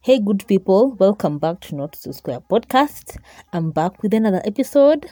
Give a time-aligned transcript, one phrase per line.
[0.00, 3.18] Hey, good people, welcome back to Not So Square podcast.
[3.52, 5.10] I'm back with another episode.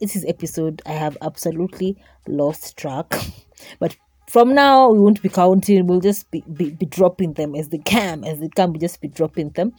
[0.00, 3.14] This is episode I have absolutely lost track,
[3.78, 3.94] but
[4.30, 5.86] from now we won't be counting.
[5.86, 8.72] We'll just be, be, be dropping them as they come, as they come.
[8.72, 9.74] We just be dropping them,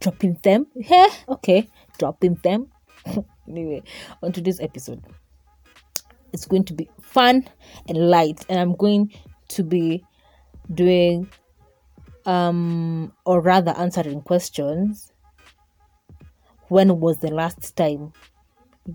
[0.00, 0.66] dropping them.
[0.74, 1.68] Yeah, okay,
[1.98, 2.68] dropping them.
[3.46, 3.82] anyway,
[4.22, 5.04] on today's episode,
[6.32, 7.46] it's going to be fun
[7.86, 9.12] and light, and I'm going
[9.48, 10.02] to be
[10.72, 11.28] doing
[12.26, 15.12] um or rather answering questions
[16.68, 18.12] when was the last time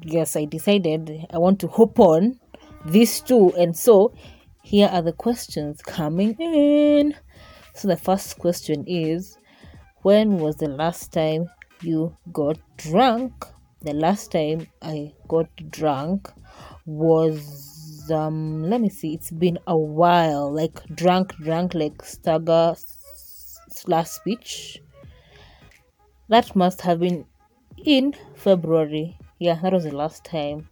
[0.03, 2.39] yes i decided i want to hop on
[2.85, 4.13] these two and so
[4.67, 7.15] here are the questions coming in.
[7.73, 9.37] So the first question is
[10.01, 11.47] when was the last time
[11.81, 13.45] you got drunk?
[13.79, 16.29] The last time i got drunk
[16.85, 22.75] was um let me see it's been a while like drunk drunk like stagger
[23.87, 24.81] last speech.
[26.29, 27.25] That must have been
[27.83, 29.17] in February.
[29.39, 30.69] Yeah, that was the last time.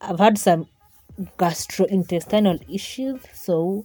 [0.00, 0.66] I've had some
[1.38, 3.84] gastrointestinal issues, so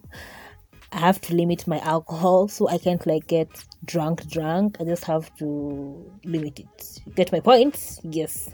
[0.92, 3.50] I have to limit my alcohol so I can't like get
[3.86, 4.78] drunk drunk.
[4.80, 7.00] I just have to limit it.
[7.16, 8.00] Get my point?
[8.04, 8.50] Yes.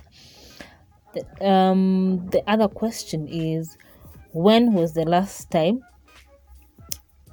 [1.13, 3.77] The, um the other question is
[4.31, 5.83] when was the last time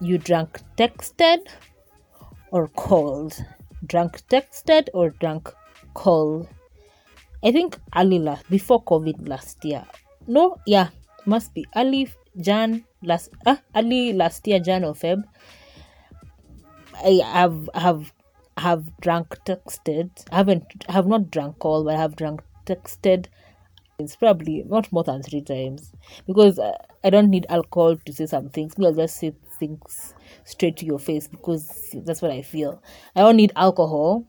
[0.03, 1.47] you drank texted
[2.51, 3.45] or called?
[3.87, 5.53] Drunk texted or drunk
[5.95, 6.49] called?
[7.43, 9.85] I think early last before COVID last year.
[10.27, 10.89] No, yeah,
[11.25, 15.25] must be early Jan last uh, early last year Jan or Feb.
[16.95, 18.13] I have have
[18.59, 20.11] have drunk texted.
[20.31, 23.27] I haven't have not drunk call, but I have drunk texted.
[23.99, 25.93] It's probably not more than three times
[26.27, 28.75] because uh, I don't need alcohol to say some things.
[28.79, 32.83] I'll just say things straight to your face because that's what I feel.
[33.15, 34.27] I don't need alcohol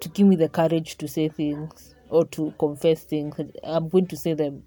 [0.00, 3.34] to give me the courage to say things or to confess things.
[3.64, 4.62] I'm going to say them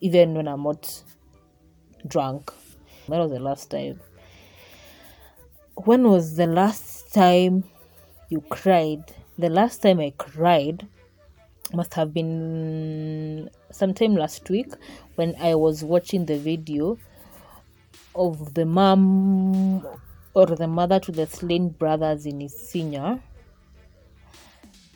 [0.00, 1.02] even when I'm not
[2.06, 2.52] drunk.
[3.08, 4.00] That was the last time.
[5.76, 7.64] When was the last time
[8.30, 9.04] you cried?
[9.38, 10.86] The last time I cried
[11.72, 14.72] must have been sometime last week
[15.16, 16.98] when I was watching the video
[18.18, 19.86] of the mom
[20.34, 23.20] or the mother to the slain brothers in Isinya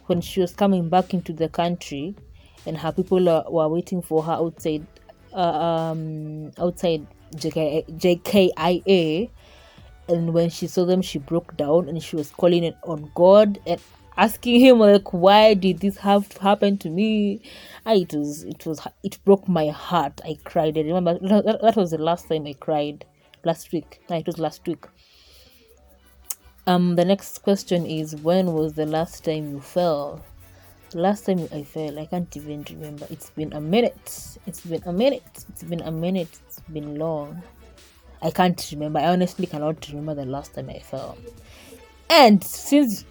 [0.07, 2.15] when she was coming back into the country
[2.67, 4.87] and her people were waiting for her outside
[5.33, 7.07] uh, um, outside
[7.37, 9.31] JK, JKIA
[10.09, 13.59] and when she saw them she broke down and she was calling it on God
[13.67, 13.81] and
[14.17, 17.41] asking him like why did this have to happen to me?
[17.87, 20.21] I, it was it was it broke my heart.
[20.25, 20.77] I cried.
[20.77, 23.05] I remember that, that was the last time i cried
[23.45, 24.01] last week.
[24.09, 24.85] No, it was last week.
[26.67, 30.23] Um, the next question is when was the last time you fell?
[30.95, 33.07] last time I fell, I can't even remember.
[33.11, 34.39] It's been a minute.
[34.47, 35.23] It's been a minute.
[35.49, 36.29] It's been a minute.
[36.47, 37.43] It's been long.
[38.21, 38.99] I can't remember.
[39.01, 41.17] I honestly cannot remember the last time I fell.
[42.11, 43.05] And since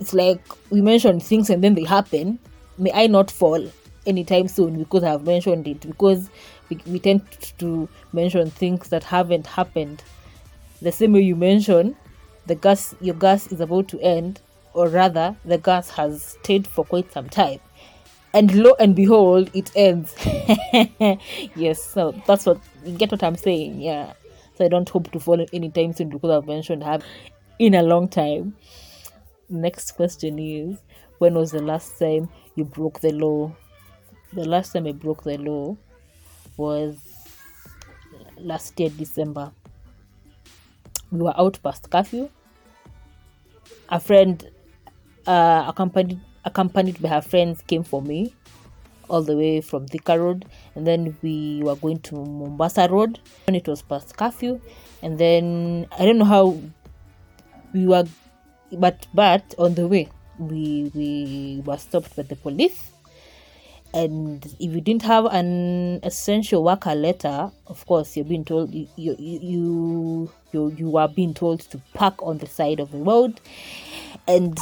[0.00, 2.38] it's like we mentioned things and then they happen,
[2.78, 3.68] may I not fall
[4.06, 5.80] anytime soon because I've mentioned it.
[5.80, 6.30] Because
[6.68, 7.22] we, we tend
[7.58, 10.02] to mention things that haven't happened.
[10.82, 11.96] The same way you mention
[12.46, 14.40] the gas your gas is about to end
[14.72, 17.60] or rather the gas has stayed for quite some time.
[18.32, 20.14] And lo and behold it ends.
[21.56, 24.14] Yes so that's what you get what i'm saying yeah.
[24.56, 27.04] So i don't hope to fall anytime soon because i've mentioned have
[27.58, 28.56] in a long time.
[29.50, 30.78] Next question is
[31.18, 33.54] when was the last time you broke the law
[34.32, 35.76] the last time i broke the law
[36.56, 36.96] was
[38.38, 39.52] last year December.
[41.10, 42.28] We were out past curfew.
[43.88, 44.48] A friend,
[45.26, 48.34] uh, accompanied accompanied by her friends, came for me
[49.08, 53.56] all the way from Thika Road, and then we were going to Mombasa Road when
[53.56, 54.60] it was past curfew,
[55.02, 56.60] and then I don't know how
[57.74, 58.04] we were,
[58.72, 62.92] but but on the way we we were stopped by the police
[63.92, 68.86] and if you didn't have an essential worker letter of course you're being told you
[68.96, 73.40] you you you, you are being told to park on the side of the road
[74.26, 74.58] and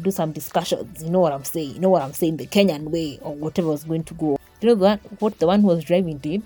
[0.00, 1.02] do some discussions.
[1.02, 1.74] You know what i'm saying?
[1.74, 2.36] You know what i'm saying?
[2.36, 4.38] The kenyan way or whatever was going to go.
[4.60, 6.42] You know that what the one who was driving did?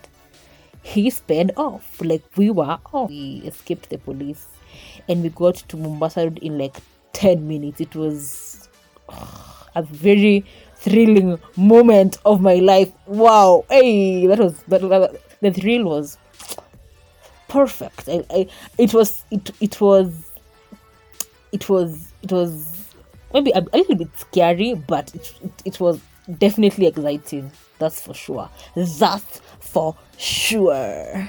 [0.82, 2.00] He sped off.
[2.00, 3.10] Like we were off.
[3.10, 4.46] We escaped the police
[5.08, 6.76] and we got to mombasa road in like
[7.12, 7.80] 10 minutes.
[7.80, 8.68] It was
[9.74, 10.44] a very
[10.80, 12.92] thrilling moment of my life.
[13.06, 16.18] Wow, hey, that was that, the thrill was
[17.48, 18.08] perfect.
[18.08, 18.46] I, I,
[18.78, 20.30] it was it it was
[21.52, 22.94] it was it was
[23.32, 26.00] maybe a, a little bit scary, but it, it, it was
[26.38, 27.50] definitely exciting.
[27.78, 28.50] That's for sure.
[28.74, 31.28] That's for sure.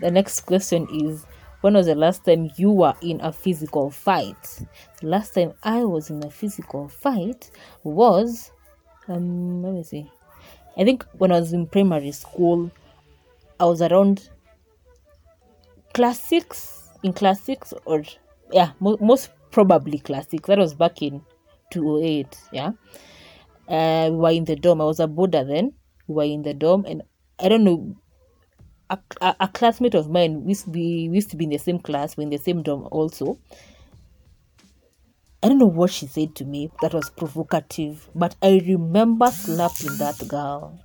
[0.00, 1.24] The next question is
[1.62, 4.60] when was the last time you were in a physical fight?
[5.00, 7.50] The last time I was in a physical fight
[7.82, 8.52] was
[9.08, 10.10] um let me see.
[10.76, 12.70] I think when I was in primary school,
[13.58, 14.28] I was around
[15.94, 18.04] class six in class six or
[18.52, 20.46] yeah, mo- most probably class six.
[20.46, 21.22] That was back in
[21.70, 22.72] two oh eight, yeah.
[23.68, 24.80] Uh, we were in the dorm.
[24.80, 25.72] I was a boarder then.
[26.06, 27.02] We were in the dorm, and
[27.40, 27.96] I don't know.
[28.88, 31.58] A, a, a classmate of mine we used be we used to be in the
[31.58, 33.38] same class, we're in the same dorm also.
[35.46, 39.96] I don't know what she said to me that was provocative, but I remember slapping
[39.98, 40.80] that girl.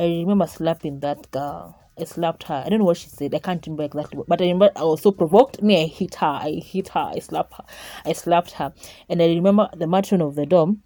[0.00, 1.78] I remember slapping that girl.
[1.96, 2.64] I slapped her.
[2.66, 3.36] I don't know what she said.
[3.36, 5.62] I can't remember exactly, but I remember I was so provoked.
[5.62, 6.26] Me, I hit her.
[6.26, 7.12] I hit her.
[7.14, 7.64] I slapped her.
[8.04, 8.72] I slapped her,
[9.08, 10.82] and I remember the matron of the dorm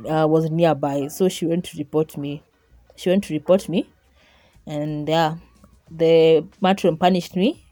[0.00, 2.42] uh, was nearby, so she went to report me.
[2.96, 3.88] She went to report me,
[4.66, 5.36] and yeah,
[5.88, 7.64] the matron punished me.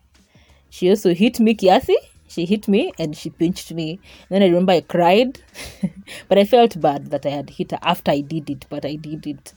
[0.70, 1.96] She also hit me kiasi.
[2.32, 4.00] She hit me and she pinched me.
[4.31, 5.38] Then I remember I cried,
[6.29, 8.64] but I felt bad that I had hit her after I did it.
[8.70, 9.52] But I did it.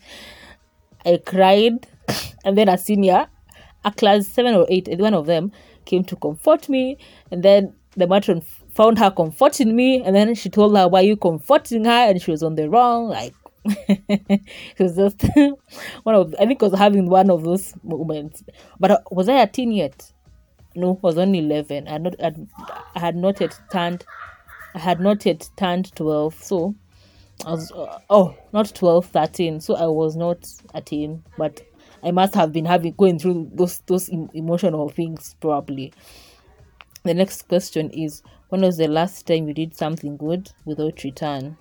[1.04, 1.86] I cried,
[2.44, 3.28] and then a senior,
[3.82, 5.52] a class seven or eight, one of them
[5.86, 6.98] came to comfort me,
[7.30, 8.42] and then the matron
[8.74, 12.30] found her comforting me, and then she told her, "Why you comforting her?" And she
[12.30, 13.34] was on the wrong, like.
[13.88, 15.24] it was just
[16.04, 18.44] one of I think I was having one of those moments.
[18.78, 20.12] But uh, was I a teen yet?
[20.76, 21.88] No, was only eleven.
[21.88, 22.48] I had not I'd,
[22.94, 24.04] I had not yet turned
[24.74, 26.34] I had not yet turned twelve.
[26.42, 26.74] So
[27.44, 31.60] I was uh, oh not 12 13 so I was not a teen but
[32.02, 35.92] I must have been having going through those those emotional things probably
[37.04, 41.56] the next question is when was the last time you did something good without return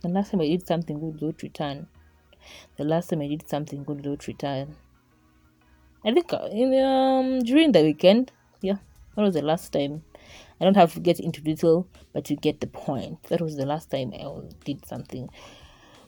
[0.00, 1.86] the last time I did something good without return
[2.76, 4.74] the last time I did something good without return
[6.04, 8.78] I think uh, in um during the weekend yeah
[9.14, 10.02] that was the last time
[10.62, 13.20] I don't have to get into detail, but you get the point.
[13.24, 14.24] That was the last time I
[14.64, 15.28] did something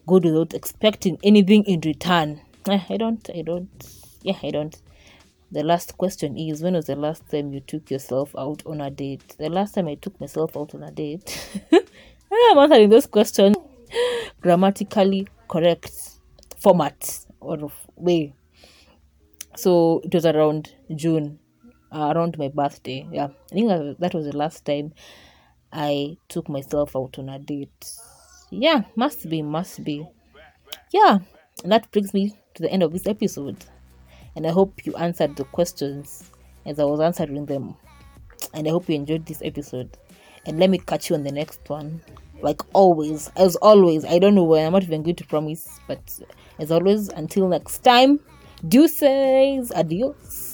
[0.06, 2.40] good without expecting anything in return.
[2.68, 3.68] Eh, I don't, I don't,
[4.22, 4.80] yeah, I don't.
[5.50, 8.92] The last question is when was the last time you took yourself out on a
[8.92, 9.34] date?
[9.38, 13.56] The last time I took myself out on a date, I'm answering those questions
[14.40, 15.90] grammatically correct
[16.58, 18.34] format or way.
[19.56, 21.38] So it was around June
[21.94, 23.06] uh, around my birthday.
[23.10, 23.68] Yeah, I think
[24.00, 24.92] that, was the last time
[25.72, 27.92] I took myself out on a date.
[28.50, 30.06] Yeah, must be, must be.
[30.92, 31.18] Yeah,
[31.62, 33.64] and that brings me to the end of this episode.
[34.36, 36.30] And I hope you answered the questions
[36.66, 37.76] as I was answering them.
[38.52, 39.96] And I hope you enjoyed this episode.
[40.46, 42.02] And let me catch you on the next one.
[42.42, 46.20] Like always, as always, I don't know when I'm not even going to promise, but
[46.58, 48.20] as always, until next time,
[48.64, 50.53] deuces, adios.